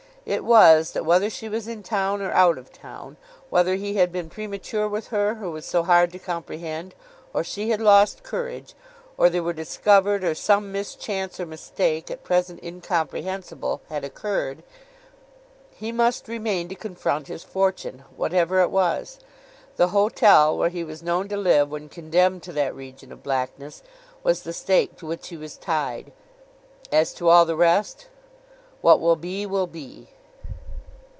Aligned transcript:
It 0.23 0.45
was, 0.45 0.91
that 0.91 1.03
whether 1.03 1.31
she 1.31 1.49
was 1.49 1.67
in 1.67 1.81
town 1.81 2.21
or 2.21 2.31
out 2.31 2.59
of 2.59 2.71
town, 2.71 3.17
whether 3.49 3.73
he 3.73 3.95
had 3.95 4.11
been 4.11 4.29
premature 4.29 4.87
with 4.87 5.07
her 5.07 5.35
who 5.35 5.49
was 5.49 5.65
so 5.65 5.81
hard 5.81 6.11
to 6.11 6.19
comprehend, 6.19 6.93
or 7.33 7.43
she 7.43 7.71
had 7.71 7.81
lost 7.81 8.21
courage, 8.21 8.75
or 9.17 9.31
they 9.31 9.41
were 9.41 9.51
discovered, 9.51 10.23
or 10.23 10.35
some 10.35 10.71
mischance 10.71 11.39
or 11.39 11.47
mistake, 11.47 12.11
at 12.11 12.23
present 12.23 12.63
incomprehensible, 12.63 13.81
had 13.89 14.05
occurred, 14.05 14.61
he 15.71 15.91
must 15.91 16.27
remain 16.27 16.69
to 16.69 16.75
confront 16.75 17.27
his 17.27 17.43
fortune, 17.43 18.03
whatever 18.15 18.61
it 18.61 18.69
was. 18.69 19.19
The 19.75 19.87
hotel 19.87 20.55
where 20.55 20.69
he 20.69 20.83
was 20.83 21.01
known 21.01 21.29
to 21.29 21.35
live 21.35 21.71
when 21.71 21.89
condemned 21.89 22.43
to 22.43 22.53
that 22.53 22.75
region 22.75 23.11
of 23.11 23.23
blackness, 23.23 23.81
was 24.21 24.43
the 24.43 24.53
stake 24.53 24.97
to 24.97 25.07
which 25.07 25.29
he 25.29 25.35
was 25.35 25.57
tied. 25.57 26.13
As 26.91 27.11
to 27.15 27.27
all 27.27 27.43
the 27.43 27.55
rest—What 27.57 29.01
will 29.01 29.15
be, 29.17 29.45
will 29.45 29.67
be. 29.67 30.07